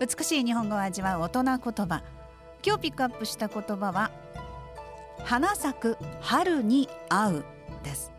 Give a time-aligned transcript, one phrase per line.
[0.00, 2.02] 美しい日本語を味わう大人言葉。
[2.64, 4.12] 今日ピックアップした言葉は
[5.24, 7.44] 花咲く春に合う
[7.82, 8.12] です。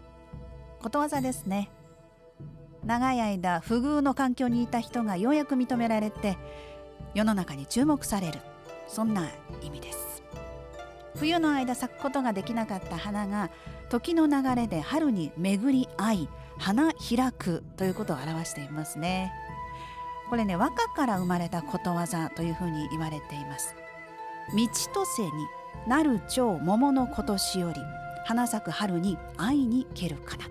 [0.81, 1.71] ことわざですね。
[2.83, 6.37] 長い間不遇の環境にいた人がようやく認められて
[7.13, 8.41] 世の中に注目される。
[8.89, 9.29] そんな
[9.61, 10.21] 意味です。
[11.15, 13.51] 冬の間咲くことができなかった花が
[13.87, 19.31] 時の流れで春に巡り合い花開くということを表していますね。
[20.29, 23.75] これね和歌から生まれたことわざというふうに言われています。
[24.55, 25.31] 道とせに
[25.87, 27.81] なる蝶桃の今年より
[28.25, 30.45] 花咲く春に愛に蹴るかな。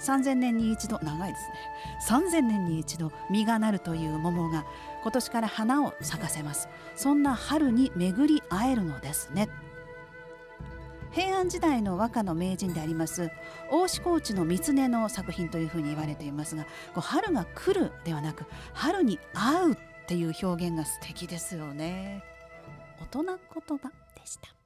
[0.00, 2.28] 3000年に一度長いですね。
[2.30, 4.64] 3000年に一度実がなるという桃が
[5.02, 6.68] 今年から花を咲かせます。
[6.94, 9.48] そんな春に巡り会えるのですね。
[11.12, 13.30] 平安時代の和歌の名人であります
[13.70, 16.64] 大志高知の三根の作品というふうに言われていますが
[16.94, 22.22] こう春が来るではなく春に会うっていう表現が素敵ですよね。
[23.00, 24.57] 大人言葉でした。